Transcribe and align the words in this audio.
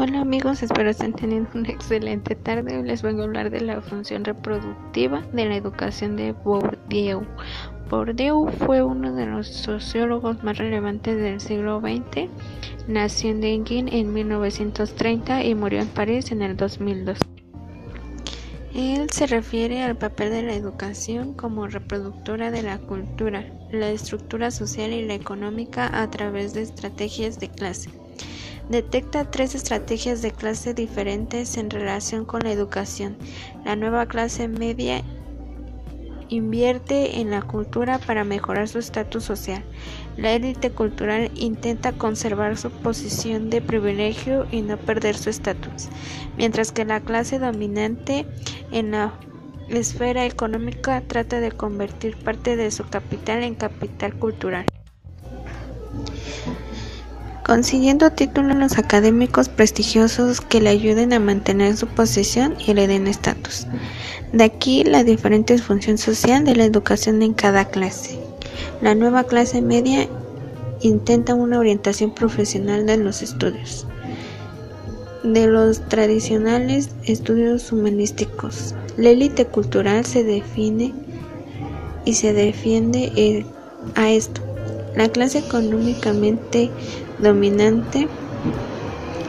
Hola 0.00 0.20
amigos, 0.20 0.62
espero 0.62 0.90
estén 0.90 1.12
teniendo 1.12 1.50
una 1.54 1.70
excelente 1.70 2.36
tarde. 2.36 2.84
Les 2.84 3.02
vengo 3.02 3.22
a 3.22 3.24
hablar 3.24 3.50
de 3.50 3.60
la 3.60 3.80
función 3.80 4.24
reproductiva 4.24 5.22
de 5.32 5.46
la 5.46 5.56
educación 5.56 6.14
de 6.14 6.30
Bourdieu. 6.30 7.26
Bourdieu 7.90 8.46
fue 8.64 8.80
uno 8.80 9.12
de 9.12 9.26
los 9.26 9.48
sociólogos 9.48 10.44
más 10.44 10.56
relevantes 10.56 11.18
del 11.18 11.40
siglo 11.40 11.80
XX. 11.80 12.30
Nació 12.86 13.30
en 13.30 13.40
Denguin 13.40 13.88
en 13.88 14.12
1930 14.12 15.42
y 15.42 15.56
murió 15.56 15.80
en 15.80 15.88
París 15.88 16.30
en 16.30 16.42
el 16.42 16.56
2002. 16.56 17.18
Él 18.76 19.10
se 19.10 19.26
refiere 19.26 19.82
al 19.82 19.96
papel 19.96 20.30
de 20.30 20.42
la 20.44 20.54
educación 20.54 21.34
como 21.34 21.66
reproductora 21.66 22.52
de 22.52 22.62
la 22.62 22.78
cultura, 22.78 23.44
la 23.72 23.90
estructura 23.90 24.52
social 24.52 24.92
y 24.92 25.04
la 25.04 25.14
económica 25.14 25.90
a 26.00 26.08
través 26.08 26.54
de 26.54 26.62
estrategias 26.62 27.40
de 27.40 27.48
clase. 27.48 27.90
Detecta 28.68 29.24
tres 29.24 29.54
estrategias 29.54 30.20
de 30.20 30.30
clase 30.30 30.74
diferentes 30.74 31.56
en 31.56 31.70
relación 31.70 32.26
con 32.26 32.42
la 32.42 32.52
educación. 32.52 33.16
La 33.64 33.76
nueva 33.76 34.04
clase 34.04 34.46
media 34.46 35.02
invierte 36.28 37.20
en 37.20 37.30
la 37.30 37.40
cultura 37.40 37.98
para 37.98 38.24
mejorar 38.24 38.68
su 38.68 38.78
estatus 38.78 39.24
social. 39.24 39.64
La 40.18 40.32
élite 40.32 40.70
cultural 40.70 41.30
intenta 41.34 41.92
conservar 41.92 42.58
su 42.58 42.70
posición 42.70 43.48
de 43.48 43.62
privilegio 43.62 44.46
y 44.50 44.60
no 44.60 44.76
perder 44.76 45.16
su 45.16 45.30
estatus, 45.30 45.88
mientras 46.36 46.70
que 46.70 46.84
la 46.84 47.00
clase 47.00 47.38
dominante 47.38 48.26
en 48.70 48.90
la 48.90 49.14
esfera 49.70 50.26
económica 50.26 51.00
trata 51.06 51.40
de 51.40 51.52
convertir 51.52 52.18
parte 52.18 52.56
de 52.56 52.70
su 52.70 52.86
capital 52.86 53.42
en 53.44 53.54
capital 53.54 54.12
cultural 54.18 54.66
consiguiendo 57.48 58.10
títulos 58.10 58.76
académicos 58.76 59.48
prestigiosos 59.48 60.42
que 60.42 60.60
le 60.60 60.68
ayuden 60.68 61.14
a 61.14 61.18
mantener 61.18 61.78
su 61.78 61.86
posición 61.86 62.54
y 62.66 62.74
le 62.74 62.86
den 62.86 63.06
estatus. 63.06 63.66
De 64.34 64.44
aquí 64.44 64.84
la 64.84 65.02
diferente 65.02 65.56
función 65.56 65.96
social 65.96 66.44
de 66.44 66.54
la 66.54 66.66
educación 66.66 67.22
en 67.22 67.32
cada 67.32 67.64
clase. 67.64 68.18
La 68.82 68.94
nueva 68.94 69.24
clase 69.24 69.62
media 69.62 70.06
intenta 70.82 71.34
una 71.34 71.58
orientación 71.58 72.14
profesional 72.14 72.84
de 72.84 72.98
los 72.98 73.22
estudios, 73.22 73.86
de 75.24 75.46
los 75.46 75.80
tradicionales 75.88 76.90
estudios 77.06 77.72
humanísticos. 77.72 78.74
La 78.98 79.08
élite 79.08 79.46
cultural 79.46 80.04
se 80.04 80.22
define 80.22 80.92
y 82.04 82.12
se 82.12 82.34
defiende 82.34 83.10
eh, 83.16 83.46
a 83.94 84.10
esto. 84.10 84.42
La 84.94 85.08
clase 85.08 85.38
económicamente 85.38 86.70
dominante 87.18 88.08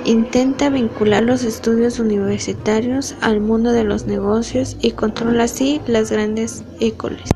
intenta 0.06 0.70
vincular 0.70 1.24
los 1.24 1.44
estudios 1.44 2.00
universitarios 2.00 3.16
al 3.22 3.42
mundo 3.42 3.72
de 3.72 3.84
los 3.84 4.06
negocios 4.06 4.78
y 4.82 4.92
controla 4.92 5.44
así 5.44 5.82
las 5.88 6.12
grandes 6.12 6.64
écoles. 6.80 7.30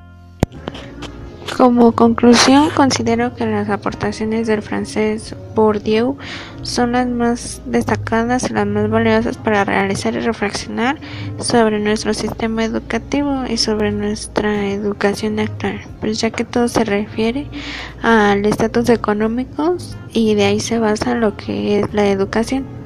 Como 1.64 1.94
conclusión, 1.94 2.72
considero 2.76 3.36
que 3.36 3.46
las 3.46 3.70
aportaciones 3.70 4.48
del 4.48 4.62
francés 4.62 5.34
Bourdieu 5.56 6.18
son 6.62 6.92
las 6.92 7.08
más 7.08 7.62
destacadas 7.66 8.50
y 8.50 8.54
las 8.54 8.68
más 8.68 8.90
valiosas 8.90 9.38
para 9.38 9.64
realizar 9.64 10.14
y 10.14 10.20
reflexionar 10.20 10.98
sobre 11.40 11.80
nuestro 11.80 12.14
sistema 12.14 12.66
educativo 12.66 13.46
y 13.48 13.56
sobre 13.56 13.94
nuestra 13.94 14.68
educación 14.72 15.40
actual, 15.40 15.80
pues 16.02 16.20
ya 16.20 16.32
que 16.32 16.44
todo 16.44 16.68
se 16.68 16.84
refiere 16.84 17.48
al 18.02 18.46
estatus 18.46 18.90
económico 18.90 19.78
y 20.12 20.36
de 20.36 20.44
ahí 20.44 20.60
se 20.60 20.80
basa 20.80 21.16
lo 21.16 21.38
que 21.38 21.80
es 21.80 21.94
la 21.94 22.10
educación. 22.10 22.83